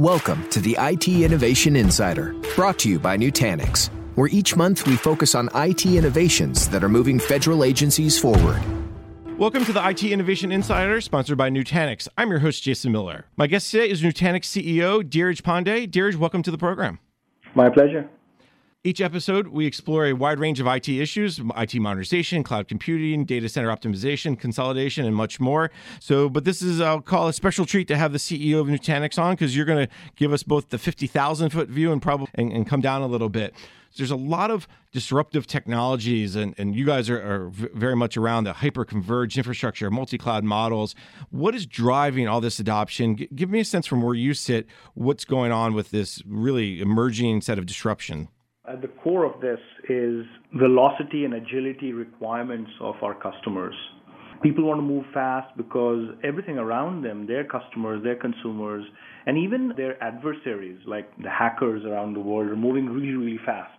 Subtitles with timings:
[0.00, 4.96] Welcome to the IT Innovation Insider, brought to you by Nutanix, where each month we
[4.96, 8.62] focus on IT innovations that are moving federal agencies forward.
[9.36, 12.08] Welcome to the IT Innovation Insider, sponsored by Nutanix.
[12.16, 13.26] I'm your host, Jason Miller.
[13.36, 15.86] My guest today is Nutanix CEO Dheeraj Pandey.
[15.86, 16.98] Dheeraj, welcome to the program.
[17.54, 18.08] My pleasure.
[18.82, 23.46] Each episode, we explore a wide range of IT issues IT modernization, cloud computing, data
[23.46, 25.70] center optimization, consolidation, and much more.
[25.98, 29.18] So, but this is, I'll call a special treat to have the CEO of Nutanix
[29.22, 32.50] on because you're going to give us both the 50,000 foot view and probably and,
[32.52, 33.52] and, come down a little bit.
[33.98, 38.44] there's a lot of disruptive technologies, and, and you guys are, are very much around
[38.44, 40.94] the hyper converged infrastructure, multi cloud models.
[41.28, 43.18] What is driving all this adoption?
[43.18, 46.80] G- give me a sense from where you sit, what's going on with this really
[46.80, 48.28] emerging set of disruption?
[48.70, 50.24] At the core of this is
[50.54, 53.74] velocity and agility requirements of our customers.
[54.44, 58.84] People want to move fast because everything around them, their customers, their consumers,
[59.26, 63.76] and even their adversaries, like the hackers around the world, are moving really, really fast.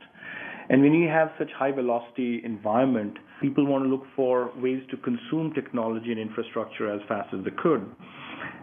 [0.70, 4.98] And when you have such high velocity environment, people want to look for ways to
[4.98, 7.90] consume technology and infrastructure as fast as they could.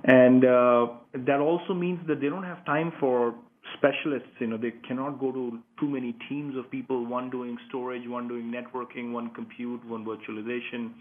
[0.04, 0.88] And uh,
[1.26, 3.34] that also means that they don't have time for
[3.76, 8.08] specialists, you know, they cannot go to too many teams of people, one doing storage,
[8.08, 10.92] one doing networking, one compute, one virtualization,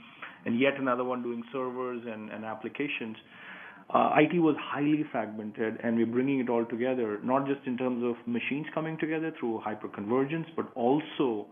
[0.45, 3.17] and yet another one doing servers and, and applications.
[3.93, 8.03] Uh, IT was highly fragmented, and we're bringing it all together, not just in terms
[8.03, 11.47] of machines coming together through hyperconvergence, but also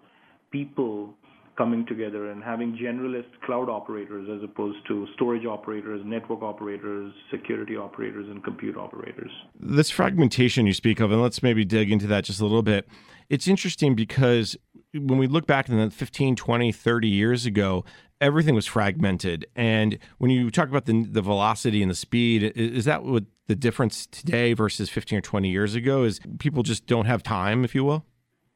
[0.51, 1.13] people
[1.57, 7.75] coming together and having generalist cloud operators as opposed to storage operators, network operators, security
[7.75, 9.31] operators, and compute operators.
[9.59, 12.87] This fragmentation you speak of, and let's maybe dig into that just a little bit.
[13.29, 14.57] It's interesting because
[14.93, 17.83] when we look back in the 15, 20, 30 years ago,
[18.21, 19.45] everything was fragmented.
[19.55, 23.55] And when you talk about the, the velocity and the speed, is that what the
[23.55, 27.75] difference today versus 15 or 20 years ago is people just don't have time, if
[27.75, 28.05] you will?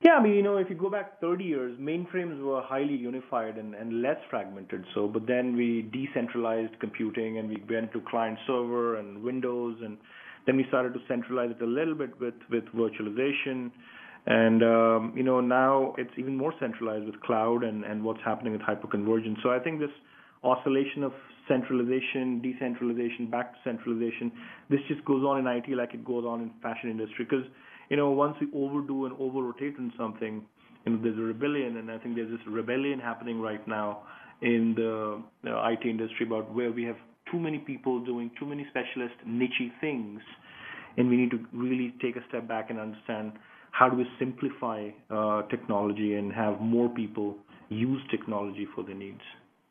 [0.01, 3.57] Yeah, I mean, you know, if you go back 30 years, mainframes were highly unified
[3.57, 4.85] and, and less fragmented.
[4.95, 9.97] So, but then we decentralized computing and we went to client server and Windows, and
[10.45, 13.71] then we started to centralize it a little bit with with virtualization,
[14.25, 18.53] and um, you know now it's even more centralized with cloud and and what's happening
[18.53, 19.43] with hyperconvergence.
[19.43, 19.91] So I think this
[20.45, 21.11] oscillation of
[21.49, 24.31] centralization, decentralization, back to centralization,
[24.69, 27.45] this just goes on in IT like it goes on in fashion industry because
[27.89, 30.45] you know, once we overdo and over rotate in something,
[30.85, 34.03] you know, there's a rebellion, and I think there's this rebellion happening right now
[34.41, 36.95] in the IT industry about where we have
[37.31, 40.21] too many people doing too many specialist niche things,
[40.97, 43.33] and we need to really take a step back and understand
[43.71, 47.35] how do we simplify uh, technology and have more people
[47.69, 49.21] use technology for their needs.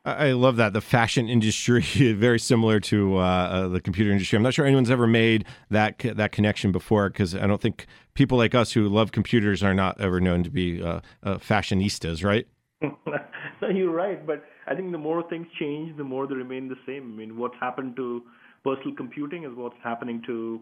[0.05, 1.81] I love that the fashion industry,
[2.13, 4.37] very similar to uh, uh, the computer industry.
[4.37, 8.37] I'm not sure anyone's ever made that that connection before because I don't think people
[8.37, 12.47] like us who love computers are not ever known to be uh, uh, fashionistas, right?
[12.81, 16.77] no, you're right, but I think the more things change, the more they remain the
[16.85, 17.03] same.
[17.13, 18.23] I mean, what's happened to
[18.63, 20.59] personal computing is what's happening to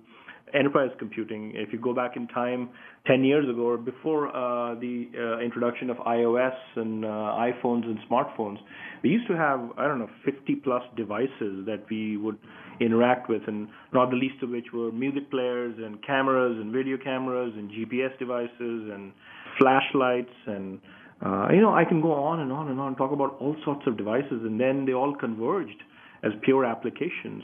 [0.53, 1.51] enterprise computing.
[1.55, 2.69] If you go back in time,
[3.05, 7.97] 10 years ago or before uh, the uh, introduction of iOS and uh, iPhones and
[8.09, 8.57] smartphones,
[9.03, 12.37] we used to have, I don't know, 50 plus devices that we would
[12.79, 16.97] interact with, and not the least of which were music players and cameras and video
[16.97, 19.11] cameras and GPS devices and
[19.59, 20.79] flashlights and
[21.25, 23.81] uh, you know, I can go on and on and on, talk about all sorts
[23.87, 25.81] of devices, and then they all converged
[26.23, 27.41] as pure applications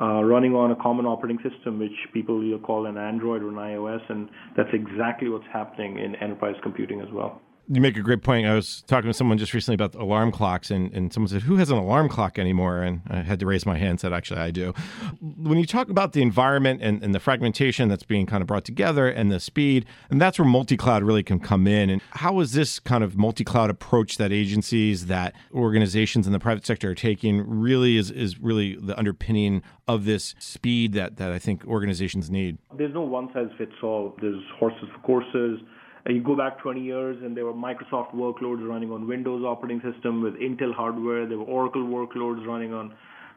[0.00, 3.56] uh, running on a common operating system, which people you call an Android or an
[3.56, 7.40] iOS, and that's exactly what's happening in enterprise computing as well
[7.72, 8.48] you make a great point.
[8.48, 11.54] I was talking to someone just recently about alarm clocks, and, and someone said, Who
[11.56, 12.82] has an alarm clock anymore?
[12.82, 14.74] And I had to raise my hand and said, Actually, I do.
[15.20, 18.64] When you talk about the environment and, and the fragmentation that's being kind of brought
[18.64, 21.90] together and the speed, and that's where multi cloud really can come in.
[21.90, 26.40] And how is this kind of multi cloud approach that agencies, that organizations in the
[26.40, 31.30] private sector are taking really is, is really the underpinning of this speed that, that
[31.30, 32.58] I think organizations need?
[32.76, 34.16] There's no one size fits all.
[34.20, 35.60] There's horses for courses
[36.08, 40.22] you go back 20 years and there were Microsoft workloads running on Windows operating system
[40.22, 41.26] with Intel hardware.
[41.26, 42.94] There were Oracle workloads running on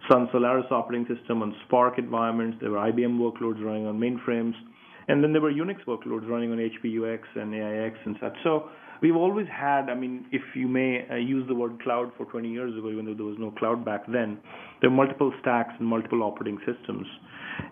[0.10, 2.57] Sun Solaris operating system on SPARC environments.
[2.62, 4.54] There were IBM workloads running on mainframes.
[5.07, 8.33] And then there were Unix workloads running on HP UX and AIX and such.
[8.44, 8.69] So
[9.03, 12.50] we've always had, I mean, if you may uh, use the word cloud for 20
[12.50, 14.39] years ago, even though there was no cloud back then,
[14.81, 17.05] there were multiple stacks and multiple operating systems.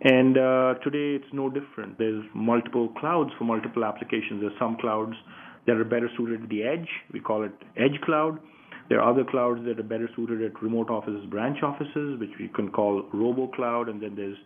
[0.02, 1.98] And uh, today it's no different.
[1.98, 4.42] There's multiple clouds for multiple applications.
[4.42, 5.14] There's some clouds
[5.66, 6.88] that are better suited at the edge.
[7.14, 8.38] We call it edge cloud.
[8.90, 12.50] There are other clouds that are better suited at remote offices, branch offices, which we
[12.50, 13.88] can call robo cloud.
[13.88, 14.38] And then there's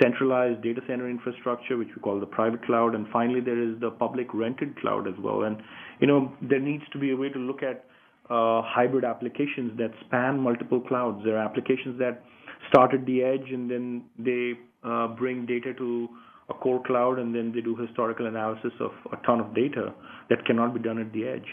[0.00, 3.90] centralized data center infrastructure, which we call the private cloud, and finally there is the
[3.90, 5.44] public rented cloud as well.
[5.44, 5.62] And
[6.00, 7.84] you know there needs to be a way to look at
[8.30, 11.22] uh, hybrid applications that span multiple clouds.
[11.24, 12.22] There are applications that
[12.68, 14.52] start at the edge and then they
[14.84, 16.08] uh, bring data to
[16.50, 19.92] a core cloud and then they do historical analysis of a ton of data
[20.30, 21.46] that cannot be done at the edge.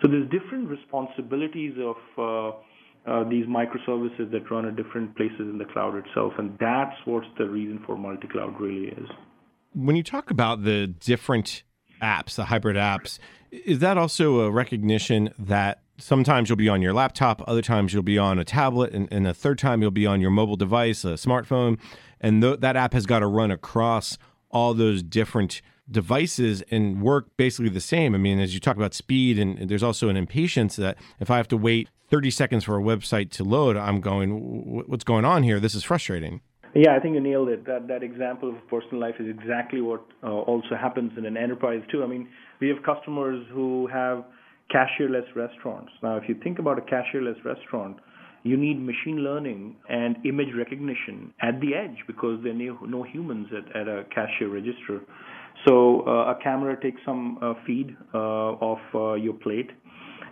[0.00, 2.56] So there's different responsibilities of uh,
[3.06, 7.24] uh, these microservices that run at different places in the cloud itself, and that's what
[7.38, 9.08] the reason for multi-cloud really is.
[9.74, 11.64] When you talk about the different
[12.00, 13.18] apps, the hybrid apps,
[13.50, 18.02] is that also a recognition that sometimes you'll be on your laptop, other times you'll
[18.02, 21.04] be on a tablet, and, and a third time you'll be on your mobile device,
[21.04, 21.78] a smartphone,
[22.20, 24.18] and th- that app has got to run across
[24.50, 28.14] all those different devices and work basically the same.
[28.14, 31.36] I mean, as you talk about speed, and there's also an impatience that if I
[31.36, 35.42] have to wait 30 seconds for a website to load, I'm going, what's going on
[35.42, 35.58] here?
[35.58, 36.42] This is frustrating.
[36.74, 37.64] Yeah, I think you nailed it.
[37.66, 41.82] That that example of personal life is exactly what uh, also happens in an enterprise
[41.90, 42.02] too.
[42.02, 42.28] I mean,
[42.60, 44.24] we have customers who have
[44.74, 45.90] cashierless restaurants.
[46.02, 47.96] Now, if you think about a cashierless restaurant,
[48.42, 53.48] you need machine learning and image recognition at the edge because there are no humans
[53.56, 55.00] at, at a cashier register.
[55.66, 59.70] So uh, a camera takes some uh, feed uh, of uh, your plate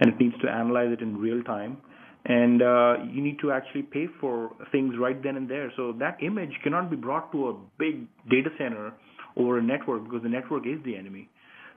[0.00, 1.78] and it needs to analyze it in real time.
[2.24, 5.72] And uh, you need to actually pay for things right then and there.
[5.76, 8.92] So that image cannot be brought to a big data center
[9.36, 11.28] over a network because the network is the enemy.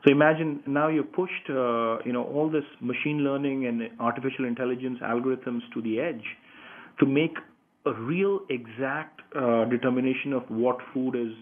[0.03, 4.99] So imagine now you've pushed, uh, you know, all this machine learning and artificial intelligence
[5.01, 6.23] algorithms to the edge
[6.99, 7.35] to make
[7.85, 11.33] a real exact uh, determination of what food is,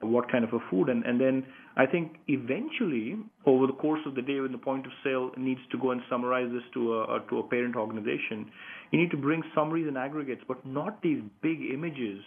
[0.00, 1.44] what kind of a food, and and then
[1.76, 3.16] I think eventually
[3.46, 6.02] over the course of the day, when the point of sale needs to go and
[6.10, 8.50] summarize this to a to a parent organization,
[8.90, 12.22] you need to bring summaries and aggregates, but not these big images,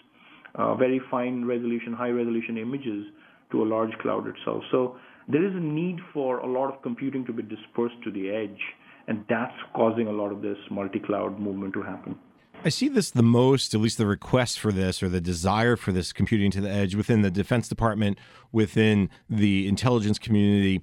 [0.55, 3.05] uh, very fine resolution, high resolution images
[3.51, 4.63] to a large cloud itself.
[4.71, 4.97] So
[5.27, 8.61] there is a need for a lot of computing to be dispersed to the edge,
[9.07, 12.17] and that's causing a lot of this multi-cloud movement to happen.
[12.65, 15.91] I see this the most, at least the request for this or the desire for
[15.91, 18.17] this computing to the edge within the Defense Department,
[18.51, 20.81] within the intelligence community.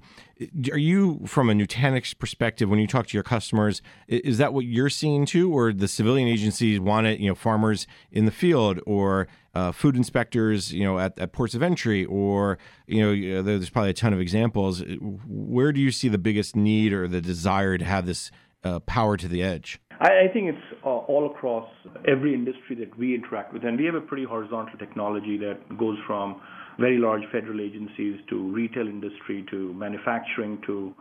[0.71, 4.63] Are you, from a Nutanix perspective, when you talk to your customers, is that what
[4.63, 7.19] you're seeing too, or the civilian agencies want it?
[7.19, 11.53] You know, farmers in the field, or uh, food inspectors, you know, at, at ports
[11.53, 14.81] of entry, or you know, there's probably a ton of examples.
[15.27, 18.31] Where do you see the biggest need or the desire to have this
[18.63, 19.81] uh, power to the edge?
[19.99, 21.67] I, think it's uh, all across
[22.07, 25.97] every industry that we interact with, and we have a pretty horizontal technology that goes
[26.07, 26.41] from
[26.79, 30.93] very large federal agencies to retail industry to manufacturing to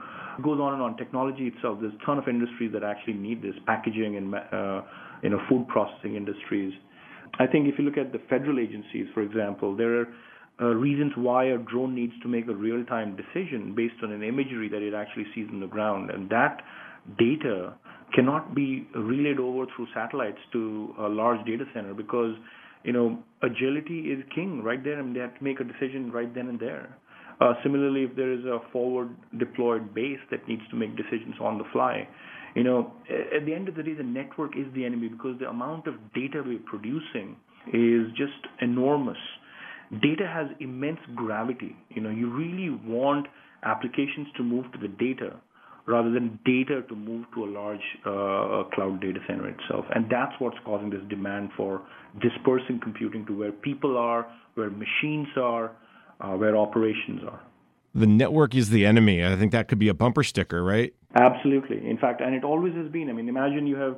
[0.43, 0.97] goes on and on.
[0.97, 4.83] Technology itself, there's a ton of industries that actually need this, packaging and uh,
[5.23, 6.73] you know food processing industries.
[7.39, 10.07] I think if you look at the federal agencies, for example, there are
[10.61, 14.69] uh, reasons why a drone needs to make a real-time decision based on an imagery
[14.69, 16.61] that it actually sees on the ground, and that
[17.19, 17.75] data
[18.15, 22.35] cannot be relayed over through satellites to a large data center because
[22.85, 26.35] you know agility is king right there and they have to make a decision right
[26.35, 26.97] then and there.
[27.41, 31.59] Uh, similarly, if there is a forward deployed base that needs to make decisions on
[31.59, 32.07] the fly,
[32.55, 32.93] you know,
[33.35, 35.95] at the end of the day, the network is the enemy because the amount of
[36.15, 37.37] data we're producing
[37.73, 39.17] is just enormous.
[40.03, 41.75] Data has immense gravity.
[41.89, 43.27] You know, you really want
[43.65, 45.37] applications to move to the data
[45.87, 49.85] rather than data to move to a large uh, cloud data center itself.
[49.95, 51.83] And that's what's causing this demand for
[52.21, 55.73] dispersing computing to where people are, where machines are,
[56.21, 57.41] uh, where operations are.
[57.95, 59.25] The network is the enemy.
[59.25, 60.95] I think that could be a bumper sticker, right?
[61.15, 61.87] Absolutely.
[61.89, 63.11] In fact, and it always has been.
[63.11, 63.97] I mean, imagine you have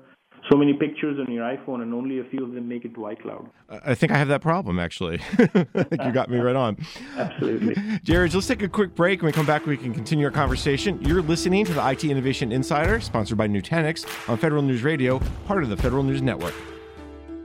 [0.51, 3.01] so many pictures on your iPhone and only a few of them make it to
[3.01, 3.49] iCloud.
[3.69, 5.21] I think I have that problem actually.
[5.39, 6.77] you got me right on.
[7.17, 7.75] Absolutely.
[8.05, 9.23] Dheeraj, let's take a quick break.
[9.23, 11.01] When we come back, we can continue our conversation.
[11.03, 15.63] You're listening to the IT Innovation Insider, sponsored by Nutanix on Federal News Radio, part
[15.63, 16.55] of the Federal News Network.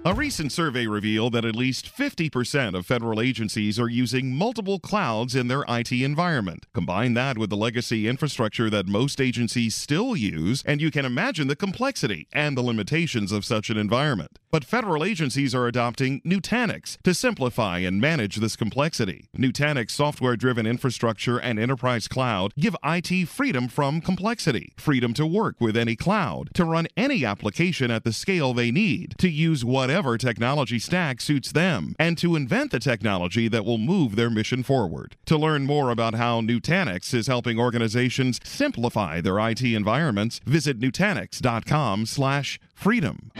[0.09, 5.35] A recent survey revealed that at least 50% of federal agencies are using multiple clouds
[5.35, 6.65] in their IT environment.
[6.73, 11.47] Combine that with the legacy infrastructure that most agencies still use, and you can imagine
[11.47, 14.38] the complexity and the limitations of such an environment.
[14.51, 19.27] But federal agencies are adopting Nutanix to simplify and manage this complexity.
[19.37, 25.57] Nutanix software driven infrastructure and enterprise cloud give IT freedom from complexity, freedom to work
[25.59, 30.17] with any cloud, to run any application at the scale they need, to use whatever
[30.17, 35.15] technology stack suits them and to invent the technology that will move their mission forward.
[35.27, 43.31] To learn more about how Nutanix is helping organizations simplify their IT environments, visit nutanix.com/freedom.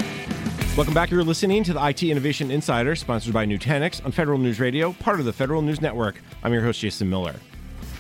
[0.79, 1.12] Welcome back.
[1.12, 5.19] You're listening to the IT Innovation Insider, sponsored by Nutanix on Federal News Radio, part
[5.19, 6.21] of the Federal News Network.
[6.41, 7.36] I'm your host, Jason Miller.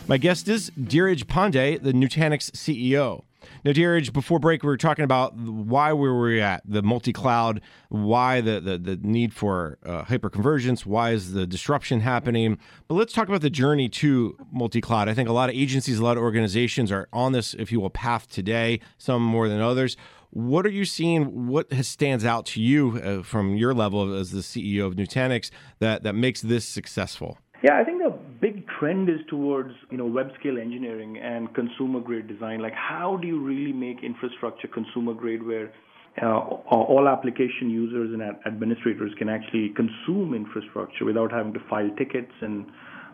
[0.07, 3.23] My guest is Dheeraj Pandey, the Nutanix CEO.
[3.65, 7.59] Now, Dheeraj, before break, we were talking about why we were at, the multi-cloud,
[7.89, 12.57] why the, the, the need for uh, hyperconvergence, why is the disruption happening.
[12.87, 15.09] But let's talk about the journey to multi-cloud.
[15.09, 17.81] I think a lot of agencies, a lot of organizations are on this, if you
[17.81, 19.97] will, path today, some more than others.
[20.31, 21.47] What are you seeing?
[21.47, 25.49] What has, stands out to you uh, from your level as the CEO of Nutanix
[25.79, 27.39] that, that makes this successful?
[27.63, 31.99] Yeah, I think the big trend is towards you know web scale engineering and consumer
[31.99, 32.61] grade design.
[32.61, 35.73] Like, how do you really make infrastructure consumer grade where
[36.21, 42.31] uh, all application users and administrators can actually consume infrastructure without having to file tickets
[42.41, 42.67] and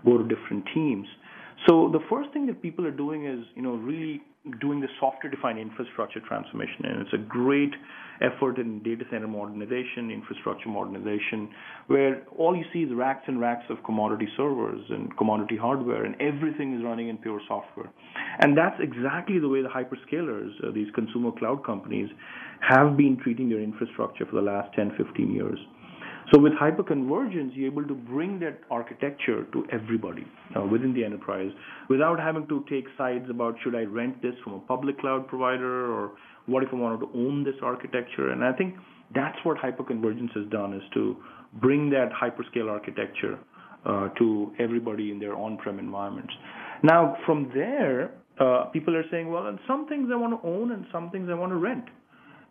[0.06, 1.08] go to different teams?
[1.68, 4.22] So the first thing that people are doing is, you know, really
[4.60, 7.74] doing the software-defined infrastructure transformation, and it's a great
[8.22, 11.50] effort in data center modernization, infrastructure modernization,
[11.88, 16.16] where all you see is racks and racks of commodity servers and commodity hardware, and
[16.22, 17.92] everything is running in pure software.
[18.40, 22.10] And that's exactly the way the hyperscalers, uh, these consumer cloud companies,
[22.62, 25.60] have been treating their infrastructure for the last 10, 15 years.
[26.34, 31.52] So with hyperconvergence, you're able to bring that architecture to everybody uh, within the enterprise
[31.88, 35.94] without having to take sides about should I rent this from a public cloud provider
[35.94, 36.12] or
[36.48, 38.32] what if I wanted to own this architecture.
[38.32, 38.76] And I think
[39.14, 41.16] that's what hyperconvergence has done is to
[41.62, 43.38] bring that hyperscale architecture
[43.86, 46.34] uh, to everybody in their on-prem environments.
[46.82, 50.72] Now from there, uh, people are saying, well, and some things I want to own
[50.72, 51.86] and some things I want to rent.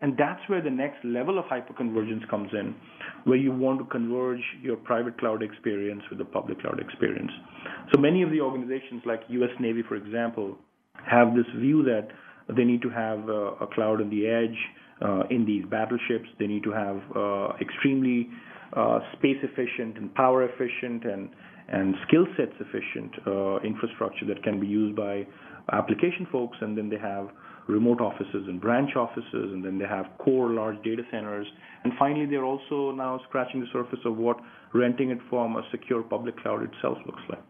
[0.05, 2.75] And that's where the next level of hyperconvergence comes in,
[3.25, 7.31] where you want to converge your private cloud experience with the public cloud experience.
[7.91, 10.59] So many of the organizations like US Navy, for example,
[11.11, 12.09] have this view that
[12.55, 14.59] they need to have uh, a cloud on the edge
[15.01, 16.29] uh, in these battleships.
[16.39, 18.29] They need to have uh, extremely
[18.77, 21.31] uh, space efficient and power efficient and
[21.69, 25.27] and skill set sufficient uh, infrastructure that can be used by
[25.73, 27.31] application folks, and then they have
[27.67, 31.47] remote offices and branch offices, and then they have core large data centers.
[31.85, 34.39] And finally, they're also now scratching the surface of what
[34.73, 37.43] renting it from a secure public cloud itself looks like.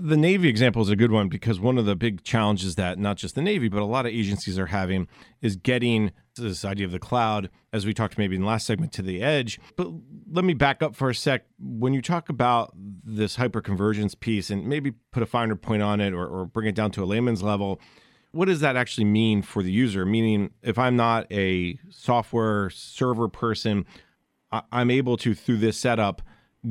[0.00, 3.16] The Navy example is a good one because one of the big challenges that not
[3.16, 5.08] just the Navy, but a lot of agencies are having
[5.42, 8.92] is getting this idea of the cloud, as we talked maybe in the last segment,
[8.92, 9.58] to the edge.
[9.74, 9.88] But
[10.30, 11.46] let me back up for a sec.
[11.58, 16.12] When you talk about this hyperconvergence piece and maybe put a finer point on it
[16.12, 17.80] or, or bring it down to a layman's level,
[18.32, 20.04] what does that actually mean for the user?
[20.04, 23.86] Meaning, if I'm not a software server person,
[24.52, 26.22] I- am able to, through this setup,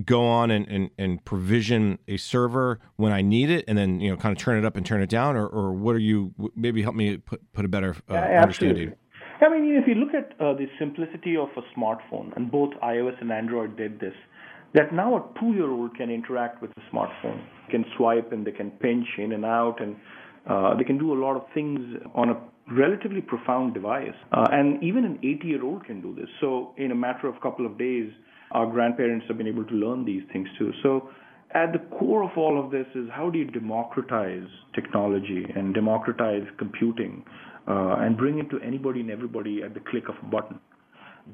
[0.05, 4.11] go on and, and, and provision a server when I need it and then, you
[4.11, 5.35] know, kind of turn it up and turn it down?
[5.35, 8.93] Or, or what are you, maybe help me put, put a better uh, understanding?
[9.39, 13.21] I mean, if you look at uh, the simplicity of a smartphone, and both iOS
[13.21, 14.15] and Android did this,
[14.73, 18.51] that now a two year old can interact with a smartphone, can swipe and they
[18.51, 19.95] can pinch in and out and
[20.49, 21.79] uh, they can do a lot of things
[22.15, 22.37] on a
[22.73, 24.15] relatively profound device.
[24.31, 26.29] Uh, and even an 80 year old can do this.
[26.41, 28.11] So, in a matter of a couple of days,
[28.51, 30.71] our grandparents have been able to learn these things too.
[30.83, 31.09] So,
[31.51, 36.43] at the core of all of this is how do you democratize technology and democratize
[36.57, 37.23] computing
[37.67, 40.59] uh, and bring it to anybody and everybody at the click of a button?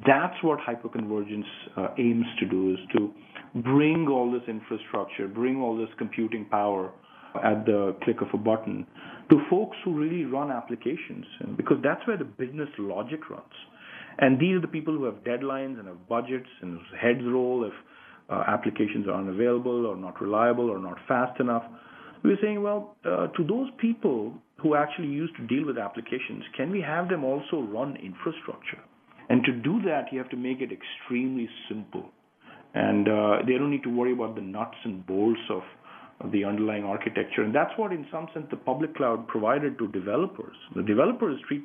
[0.06, 1.46] That's what hyperconvergence
[1.78, 3.12] uh, aims to do is to
[3.62, 6.92] bring all this infrastructure, bring all this computing power
[7.44, 8.86] at the click of a button
[9.30, 11.26] to folks who really run applications
[11.58, 13.54] because that's where the business logic runs.
[14.20, 17.74] And these are the people who have deadlines and have budgets and heads roll if
[18.30, 21.64] uh, applications are unavailable or not reliable or not fast enough.
[22.24, 26.72] We're saying, well, uh, to those people who actually used to deal with applications, can
[26.72, 28.80] we have them also run infrastructure?
[29.30, 32.06] And to do that, you have to make it extremely simple.
[32.74, 35.62] And uh, they don't need to worry about the nuts and bolts of
[36.32, 37.44] the underlying architecture.
[37.44, 40.56] And that's what, in some sense, the public cloud provided to developers.
[40.76, 41.64] The developers treat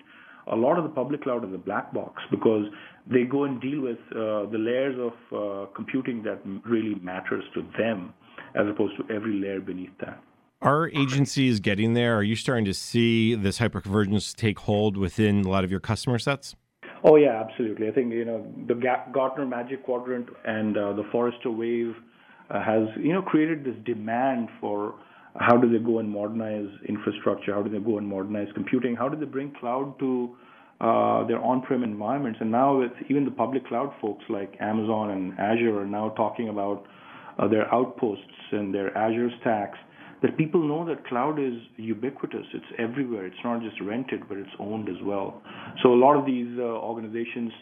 [0.50, 2.64] a lot of the public cloud as a black box because
[3.06, 7.62] they go and deal with uh, the layers of uh, computing that really matters to
[7.78, 8.14] them
[8.54, 10.20] as opposed to every layer beneath that.
[10.60, 12.16] Are agencies getting there?
[12.16, 16.18] Are you starting to see this hyperconvergence take hold within a lot of your customer
[16.18, 16.56] sets?
[17.04, 17.86] Oh yeah, absolutely.
[17.86, 18.74] I think you know the
[19.12, 21.94] Gartner Magic Quadrant and uh, the Forrester Wave
[22.50, 24.94] has you know created this demand for
[25.36, 27.54] how do they go and modernize infrastructure?
[27.54, 28.96] How do they go and modernize computing?
[28.96, 30.36] How do they bring cloud to
[30.80, 32.38] uh, their on-prem environments?
[32.40, 36.48] And now with even the public cloud folks like Amazon and Azure are now talking
[36.48, 36.86] about
[37.38, 39.78] uh, their outposts and their Azure stacks.
[40.20, 42.44] That people know that cloud is ubiquitous.
[42.52, 43.26] It's everywhere.
[43.26, 45.40] It's not just rented, but it's owned as well.
[45.80, 47.52] So a lot of these uh, organizations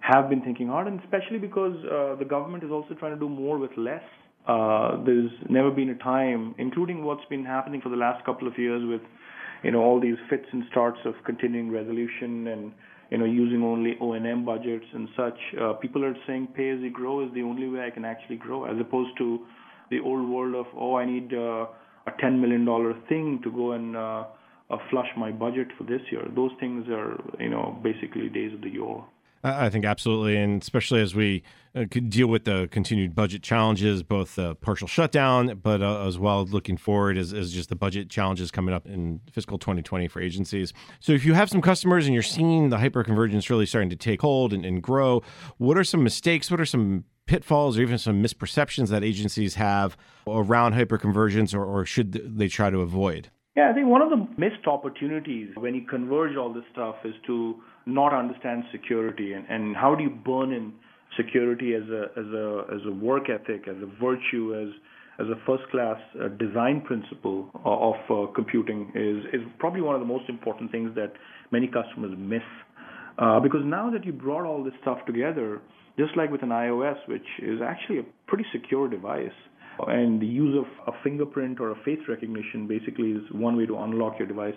[0.00, 3.28] have been thinking hard, and especially because uh, the government is also trying to do
[3.28, 4.00] more with less.
[4.48, 8.58] Uh, there's never been a time, including what's been happening for the last couple of
[8.58, 9.02] years with,
[9.62, 12.72] you know, all these fits and starts of continuing resolution and
[13.10, 15.38] you know, using only O&M budgets and such.
[15.60, 18.36] Uh, people are saying pay as you grow is the only way I can actually
[18.36, 19.46] grow, as opposed to
[19.90, 21.66] the old world of oh, I need uh,
[22.06, 24.24] a ten million dollar thing to go and uh,
[24.70, 26.22] uh, flush my budget for this year.
[26.34, 29.06] Those things are you know basically days of the yore.
[29.44, 31.42] I think absolutely, and especially as we
[31.74, 36.18] uh, could deal with the continued budget challenges, both the partial shutdown, but uh, as
[36.18, 40.20] well looking forward as, as just the budget challenges coming up in fiscal 2020 for
[40.20, 40.72] agencies.
[40.98, 44.22] So, if you have some customers and you're seeing the hyperconvergence really starting to take
[44.22, 45.22] hold and, and grow,
[45.58, 46.50] what are some mistakes?
[46.50, 51.84] What are some pitfalls or even some misperceptions that agencies have around hyperconvergence, or, or
[51.84, 53.30] should they try to avoid?
[53.58, 57.14] Yeah, I think one of the missed opportunities when you converge all this stuff is
[57.26, 57.56] to
[57.88, 60.72] not understand security and, and how do you burn in
[61.16, 64.68] security as a as a as a work ethic, as a virtue, as
[65.20, 70.00] as a first class uh, design principle of uh, computing is is probably one of
[70.00, 71.12] the most important things that
[71.50, 72.42] many customers miss.
[73.18, 75.60] Uh, because now that you brought all this stuff together,
[75.98, 79.34] just like with an iOS, which is actually a pretty secure device,
[79.86, 83.76] and the use of a fingerprint or a face recognition basically is one way to
[83.78, 84.54] unlock your device.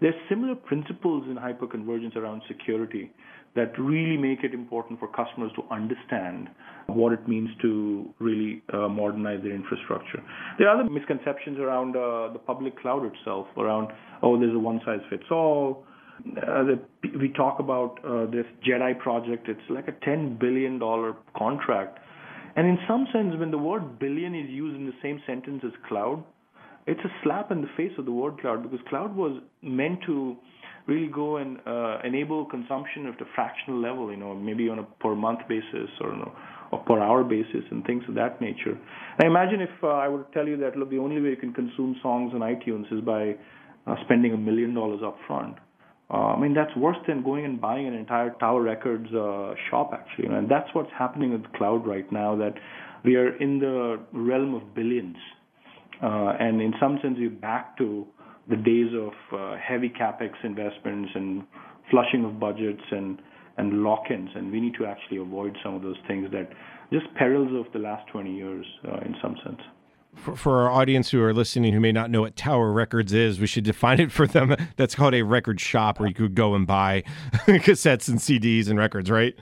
[0.00, 3.10] There's similar principles in hyperconvergence around security
[3.54, 6.48] that really make it important for customers to understand
[6.86, 10.22] what it means to really uh, modernize their infrastructure.
[10.58, 14.80] There are other misconceptions around uh, the public cloud itself, around, oh, there's a one
[14.84, 15.84] size fits all.
[16.20, 16.80] Uh, the,
[17.18, 20.80] we talk about uh, this JEDI project, it's like a $10 billion
[21.36, 21.98] contract.
[22.56, 25.72] And in some sense, when the word billion is used in the same sentence as
[25.88, 26.22] cloud,
[26.86, 30.36] it's a slap in the face of the word cloud because cloud was meant to
[30.86, 34.82] really go and uh, enable consumption at a fractional level, you know, maybe on a
[35.00, 36.32] per month basis or, you know,
[36.72, 38.78] or per hour basis and things of that nature.
[39.22, 41.36] I imagine if uh, I were to tell you that, look, the only way you
[41.36, 43.34] can consume songs on iTunes is by
[43.86, 45.56] uh, spending a million dollars up front.
[46.10, 49.92] Uh, I mean, that's worse than going and buying an entire Tower Records uh, shop,
[49.94, 50.26] actually.
[50.34, 52.54] And that's what's happening with cloud right now, that
[53.04, 55.16] we are in the realm of billions.
[56.04, 58.06] Uh, and in some sense, we're back to
[58.48, 61.44] the days of uh, heavy capex investments and
[61.90, 63.20] flushing of budgets and
[63.56, 66.50] and lock-ins, and we need to actually avoid some of those things that
[66.92, 69.60] just perils of the last 20 years uh, in some sense.
[70.16, 73.38] For, for, our audience who are listening who may not know what Tower Records is,
[73.38, 74.56] we should define it for them.
[74.76, 78.76] That's called a record shop where you could go and buy cassettes and CDs and
[78.76, 79.36] records, right?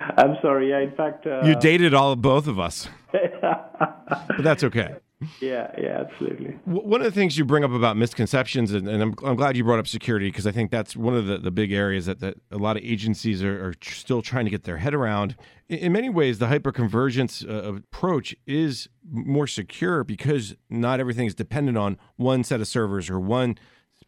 [0.00, 0.70] I'm sorry.
[0.70, 1.42] Yeah, in fact, uh...
[1.42, 4.96] you dated all of both of us, but that's okay
[5.40, 6.58] yeah, yeah, absolutely.
[6.64, 9.64] One of the things you bring up about misconceptions, and, and I'm, I'm glad you
[9.64, 12.36] brought up security because I think that's one of the, the big areas that, that
[12.52, 15.34] a lot of agencies are, are still trying to get their head around.
[15.68, 21.34] In, in many ways, the hyperconvergence uh, approach is more secure because not everything is
[21.34, 23.58] dependent on one set of servers or one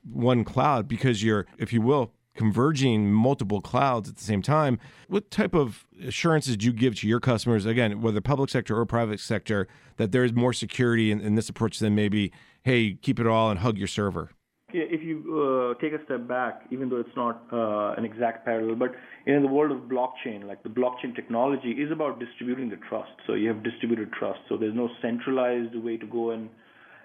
[0.02, 4.78] one cloud because you're, if you will, converging multiple clouds at the same time.
[5.08, 8.86] What type of assurances do you give to your customers, again, whether public sector or
[8.86, 13.20] private sector, that there is more security in, in this approach than maybe, hey, keep
[13.20, 14.30] it all and hug your server?
[14.72, 18.76] If you uh, take a step back, even though it's not uh, an exact parallel,
[18.76, 18.92] but
[19.26, 23.12] in the world of blockchain, like the blockchain technology is about distributing the trust.
[23.26, 24.40] So you have distributed trust.
[24.48, 26.48] So there's no centralized way to go and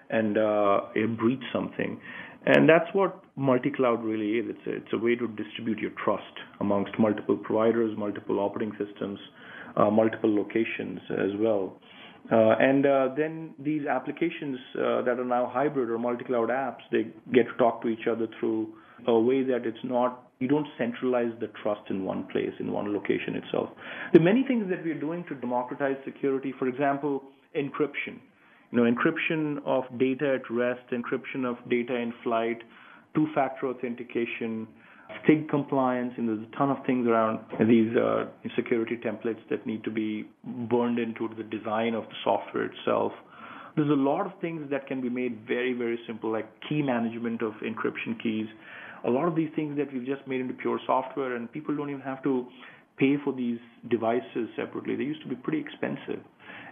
[0.08, 0.80] and uh,
[1.18, 2.00] breach something.
[2.46, 4.46] And that's what multi-cloud really is.
[4.48, 6.22] It's a, it's a way to distribute your trust
[6.60, 9.18] amongst multiple providers, multiple operating systems,
[9.76, 11.76] uh, multiple locations as well.
[12.30, 17.08] Uh, and uh, then these applications uh, that are now hybrid or multi-cloud apps, they
[17.32, 18.72] get to talk to each other through
[19.06, 22.92] a way that it's not you don't centralize the trust in one place, in one
[22.92, 23.70] location itself.
[24.12, 26.52] There are many things that we're doing to democratize security.
[26.58, 27.22] For example,
[27.56, 28.20] encryption
[28.70, 32.58] you know, encryption of data at rest, encryption of data in flight,
[33.14, 34.66] two-factor authentication,
[35.22, 38.26] STIG compliance, and there's a ton of things around these uh,
[38.56, 40.28] security templates that need to be
[40.68, 43.12] burned into the design of the software itself.
[43.76, 47.42] There's a lot of things that can be made very, very simple, like key management
[47.42, 48.46] of encryption keys.
[49.06, 51.90] A lot of these things that we've just made into pure software, and people don't
[51.90, 52.46] even have to
[52.98, 53.58] pay for these
[53.90, 54.96] devices separately.
[54.96, 56.20] They used to be pretty expensive.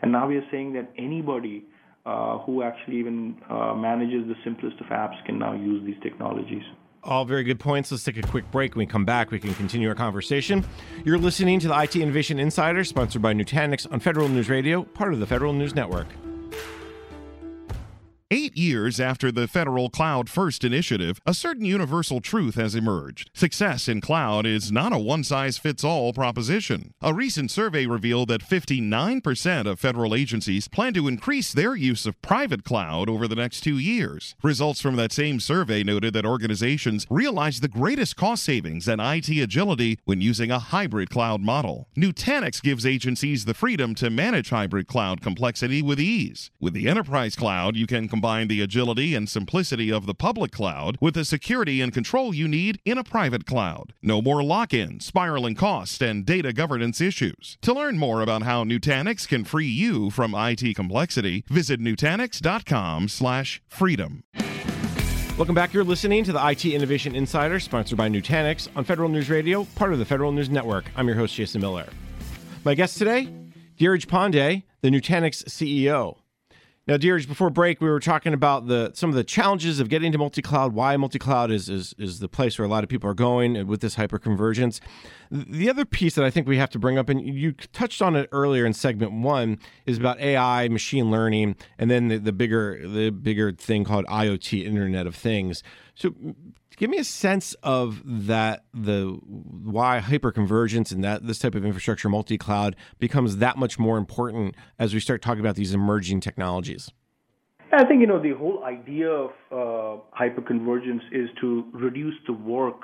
[0.02, 1.64] And now we are saying that anybody
[2.06, 6.62] uh, who actually even uh, manages the simplest of apps can now use these technologies.
[7.02, 7.90] All very good points.
[7.90, 8.74] Let's take a quick break.
[8.74, 10.64] When we come back, we can continue our conversation.
[11.04, 15.12] You're listening to the IT Innovation Insider, sponsored by Nutanix on Federal News Radio, part
[15.12, 16.06] of the Federal News Network.
[18.54, 23.30] Eight years after the federal Cloud First initiative, a certain universal truth has emerged.
[23.34, 26.94] Success in cloud is not a one size fits all proposition.
[27.02, 32.20] A recent survey revealed that 59% of federal agencies plan to increase their use of
[32.22, 34.36] private cloud over the next two years.
[34.40, 39.30] Results from that same survey noted that organizations realize the greatest cost savings and IT
[39.30, 41.88] agility when using a hybrid cloud model.
[41.96, 46.52] Nutanix gives agencies the freedom to manage hybrid cloud complexity with ease.
[46.60, 50.96] With the enterprise cloud, you can combine the agility and simplicity of the public cloud
[51.00, 53.92] with the security and control you need in a private cloud.
[54.02, 57.58] No more lock in, spiraling costs, and data governance issues.
[57.62, 63.62] To learn more about how Nutanix can free you from IT complexity, visit Nutanix.com slash
[63.68, 64.24] freedom.
[65.36, 65.72] Welcome back.
[65.72, 69.92] You're listening to the IT Innovation Insider, sponsored by Nutanix on Federal News Radio, part
[69.92, 70.84] of the Federal News Network.
[70.94, 71.88] I'm your host, Jason Miller.
[72.64, 73.28] My guest today,
[73.76, 76.18] Dheeraj Pandey, the Nutanix CEO.
[76.86, 80.12] Now, Dheeraj, before break, we were talking about the some of the challenges of getting
[80.12, 80.74] to multi-cloud.
[80.74, 83.80] Why multi-cloud is, is is the place where a lot of people are going with
[83.80, 84.80] this hyperconvergence.
[85.30, 88.16] The other piece that I think we have to bring up, and you touched on
[88.16, 92.86] it earlier in segment one, is about AI, machine learning, and then the, the bigger
[92.86, 95.62] the bigger thing called IoT, Internet of Things.
[95.94, 96.14] So,
[96.76, 102.08] give me a sense of that the why hyperconvergence and that this type of infrastructure
[102.08, 106.90] multi-cloud becomes that much more important as we start talking about these emerging technologies
[107.72, 112.82] i think you know the whole idea of uh, hyperconvergence is to reduce the work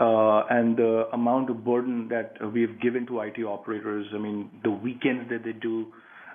[0.00, 4.06] uh, and the amount of burden that we have given to IT operators.
[4.14, 5.92] I mean, the weekends that they do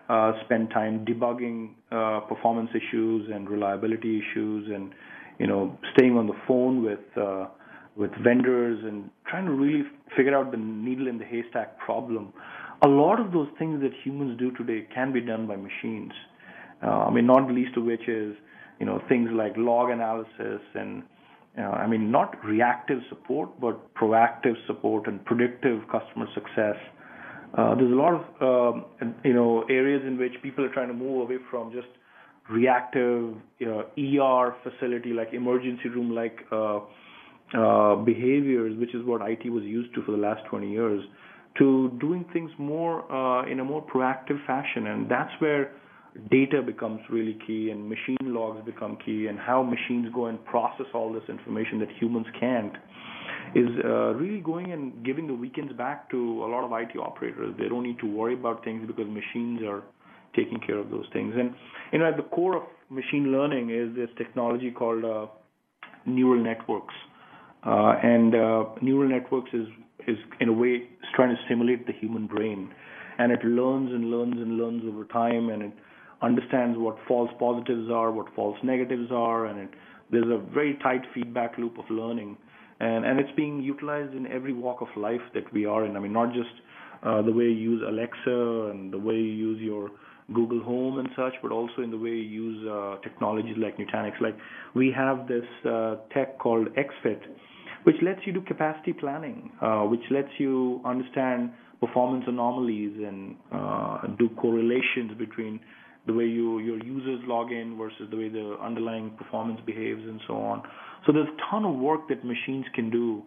[0.08, 4.94] uh, spend time debugging uh, performance issues and reliability issues and
[5.40, 7.48] you know, staying on the phone with uh,
[7.96, 9.84] with vendors and trying to really
[10.16, 12.34] figure out the needle in the haystack problem.
[12.84, 16.12] A lot of those things that humans do today can be done by machines.
[16.84, 18.36] Uh, I mean, not least of which is,
[18.80, 21.04] you know, things like log analysis and,
[21.58, 26.76] uh, I mean, not reactive support, but proactive support and predictive customer success.
[27.58, 30.94] Uh, there's a lot of, um, you know, areas in which people are trying to
[30.94, 31.88] move away from just
[32.50, 36.80] reactive ER facility like emergency room like uh,
[37.58, 41.04] uh, behaviors, which is what IT was used to for the last 20 years,
[41.58, 45.72] to doing things more uh, in a more proactive fashion, and that's where
[46.32, 50.86] data becomes really key and machine logs become key and how machines go and process
[50.94, 52.74] all this information that humans can't
[53.54, 53.68] is
[54.16, 57.54] really going and giving the weekends back to a lot of IT operators.
[57.58, 59.84] They don't need to worry about things because machines are
[60.36, 61.34] taking care of those things.
[61.38, 61.54] And
[61.92, 65.28] you know, at the core of machine learning is this technology called uh,
[66.06, 66.94] neural networks.
[67.66, 69.68] Uh, and uh, neural networks is
[70.08, 72.72] is in a way trying to simulate the human brain,
[73.18, 75.74] and it learns and learns and learns over time, and it
[76.22, 79.70] understands what false positives are, what false negatives are, and it,
[80.12, 82.38] there's a very tight feedback loop of learning,
[82.80, 85.98] and and it's being utilized in every walk of life that we are in.
[85.98, 86.54] I mean, not just
[87.02, 89.90] uh, the way you use Alexa and the way you use your
[90.34, 94.20] Google Home and such, but also in the way you use uh, technologies like Nutanix.
[94.22, 94.36] Like
[94.74, 97.20] we have this uh, tech called XFit,
[97.84, 104.08] which lets you do capacity planning, uh, which lets you understand performance anomalies and uh,
[104.18, 105.60] do correlations between
[106.08, 110.20] the way you, your users log in versus the way the underlying performance behaves and
[110.28, 110.62] so on.
[111.06, 113.24] So there's a ton of work that machines can do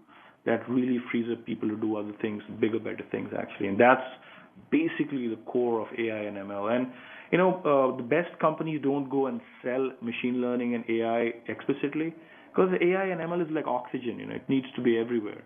[0.46, 3.68] that really frees up people to do other things, bigger, better things actually.
[3.68, 4.02] And that's
[4.70, 6.74] basically the core of AI and ML.
[6.74, 6.88] And
[7.30, 12.14] you know, uh, the best companies don't go and sell machine learning and AI explicitly
[12.50, 14.18] because AI and ML is like oxygen.
[14.18, 15.42] You know, it needs to be everywhere.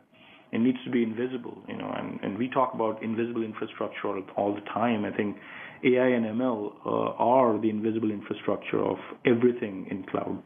[0.52, 1.58] It needs to be invisible.
[1.68, 5.04] You know, and, and we talk about invisible infrastructure all, the time.
[5.04, 5.36] I think
[5.84, 10.42] AI and ML uh, are the invisible infrastructure of everything in cloud.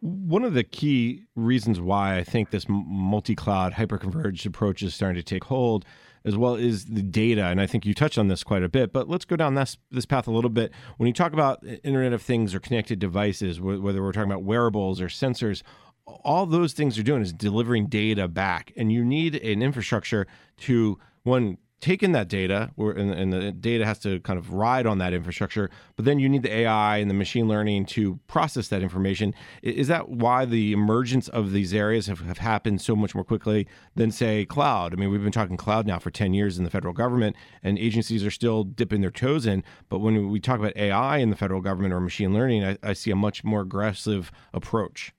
[0.00, 5.24] One of the key reasons why I think this multi-cloud hyperconverged approach is starting to
[5.24, 5.84] take hold
[6.24, 7.44] as well as the data.
[7.46, 9.76] And I think you touched on this quite a bit, but let's go down this,
[9.90, 10.72] this path a little bit.
[10.96, 15.00] When you talk about Internet of Things or connected devices, whether we're talking about wearables
[15.00, 15.62] or sensors,
[16.06, 18.72] all those things are doing is delivering data back.
[18.76, 20.26] And you need an infrastructure
[20.58, 24.86] to, one, take in that data, and, and, the data has to kind of ride
[24.86, 25.70] on that infrastructure.
[25.96, 29.34] But then you need the AI and the machine learning to process that information.
[29.62, 33.68] Is that why the emergence of these areas have, have happened so much more quickly
[33.94, 34.92] than, say, cloud?
[34.92, 37.78] I mean, we've been talking cloud now for 10 years in the federal government, and
[37.78, 39.62] agencies are still dipping their toes in.
[39.88, 42.92] But when we talk about AI in the federal government or machine learning, I, I
[42.92, 45.12] see a much more aggressive approach.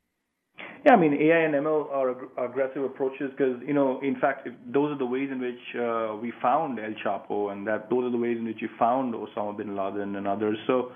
[0.90, 4.48] Yeah, I mean, AI and ML are ag- aggressive approaches because, you know, in fact,
[4.74, 8.10] those are the ways in which uh, we found El Chapo, and that those are
[8.10, 10.58] the ways in which we found Osama bin Laden and others.
[10.66, 10.92] So,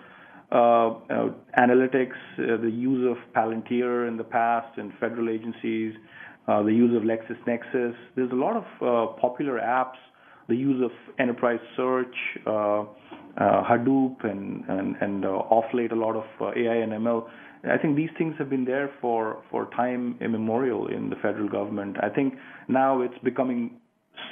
[0.51, 1.29] uh, uh,
[1.59, 5.93] analytics, uh, the use of Palantir in the past in federal agencies,
[6.47, 7.93] uh, the use of LexisNexis.
[8.15, 9.99] There's a lot of uh, popular apps,
[10.49, 12.15] the use of enterprise search,
[13.37, 17.29] Hadoop, and and, and off late a lot of AI and ML.
[17.69, 21.97] I think these things have been there for, for time immemorial in the federal government.
[22.01, 22.33] I think
[22.67, 23.79] now it's becoming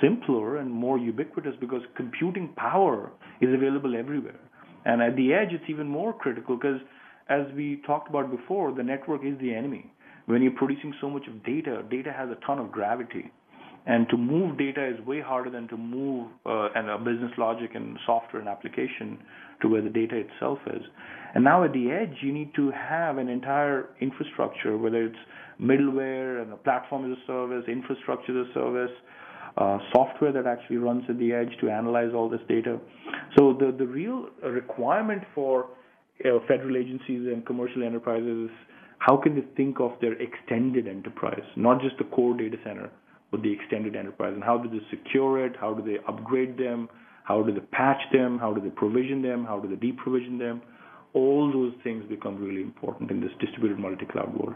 [0.01, 4.39] simpler and more ubiquitous because computing power is available everywhere.
[4.85, 6.81] And at the edge, it's even more critical because,
[7.29, 9.91] as we talked about before, the network is the enemy.
[10.25, 13.31] When you're producing so much of data, data has a ton of gravity.
[13.85, 17.71] And to move data is way harder than to move uh, and a business logic
[17.73, 19.17] and software and application
[19.61, 20.83] to where the data itself is.
[21.33, 25.15] And now at the edge, you need to have an entire infrastructure, whether it's
[25.59, 28.91] middleware and a platform as a service, infrastructure as a service,
[29.57, 32.79] uh, software that actually runs at the edge to analyze all this data.
[33.37, 35.67] So the, the real requirement for
[36.23, 38.57] uh, federal agencies and commercial enterprises is
[38.99, 42.91] how can they think of their extended enterprise, not just the core data center,
[43.31, 46.89] but the extended enterprise, and how do they secure it, how do they upgrade them,
[47.23, 50.61] how do they patch them, how do they provision them, how do they deprovision them.
[51.13, 54.55] All those things become really important in this distributed multi-cloud world.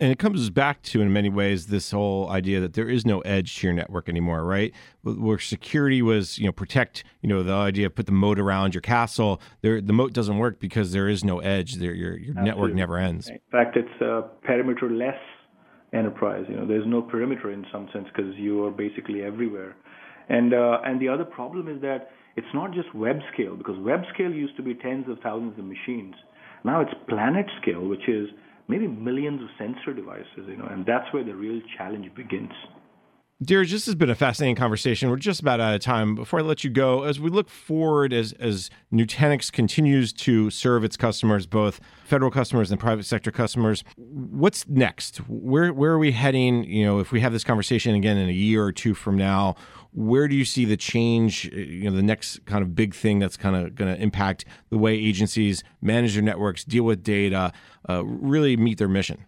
[0.00, 3.18] And it comes back to, in many ways, this whole idea that there is no
[3.22, 4.72] edge to your network anymore, right?
[5.02, 8.74] Where security was, you know, protect, you know, the idea of put the moat around
[8.74, 9.40] your castle.
[9.60, 11.74] There, the moat doesn't work because there is no edge.
[11.74, 13.28] There, your your network never ends.
[13.28, 15.18] In fact, it's uh, a perimeter-less
[15.92, 16.44] enterprise.
[16.48, 19.76] You know, there's no perimeter in some sense because you are basically everywhere.
[20.28, 24.00] And uh, and the other problem is that it's not just web scale because web
[24.12, 26.14] scale used to be tens of thousands of machines.
[26.64, 28.28] Now it's planet scale, which is
[28.68, 32.52] maybe millions of sensor devices, you know, and that's where the real challenge begins.
[33.44, 35.10] Dheeraj, this has been a fascinating conversation.
[35.10, 36.16] We're just about out of time.
[36.16, 40.82] Before I let you go, as we look forward, as as Nutanix continues to serve
[40.82, 45.18] its customers, both federal customers and private sector customers, what's next?
[45.28, 46.64] Where where are we heading?
[46.64, 49.54] You know, if we have this conversation again in a year or two from now,
[49.92, 51.44] where do you see the change?
[51.44, 54.78] You know, the next kind of big thing that's kind of going to impact the
[54.78, 57.52] way agencies manage their networks, deal with data,
[57.88, 59.26] uh, really meet their mission.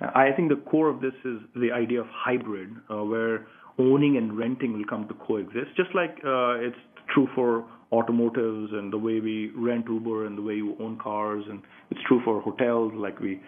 [0.00, 3.46] I think the core of this is the idea of hybrid, uh, where
[3.78, 6.76] owning and renting will come to coexist, just like uh, it's
[7.12, 11.44] true for automotives and the way we rent Uber and the way you own cars,
[11.48, 13.40] and it's true for hotels, like we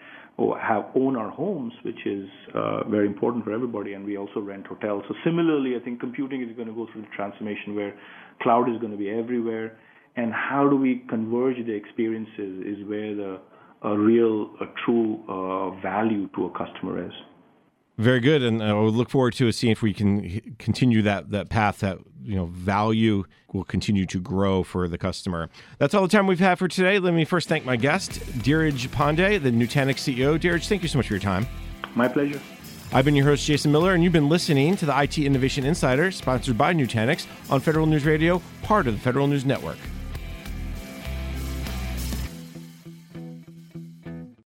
[0.60, 4.66] have own our homes, which is uh, very important for everybody, and we also rent
[4.66, 5.04] hotels.
[5.08, 7.94] So similarly, I think computing is going to go through the transformation where
[8.42, 9.78] cloud is going to be everywhere,
[10.16, 13.40] and how do we converge the experiences is where the
[13.84, 17.12] a real, a true uh, value to a customer is.
[17.98, 21.50] Very good, and I would look forward to seeing if we can continue that that
[21.50, 21.80] path.
[21.80, 25.50] That you know, value will continue to grow for the customer.
[25.78, 26.98] That's all the time we've had for today.
[26.98, 30.38] Let me first thank my guest, Dheeraj Pandey, the Nutanix CEO.
[30.38, 31.46] Dheeraj, thank you so much for your time.
[31.94, 32.40] My pleasure.
[32.94, 36.10] I've been your host, Jason Miller, and you've been listening to the IT Innovation Insider,
[36.10, 39.78] sponsored by Nutanix on Federal News Radio, part of the Federal News Network.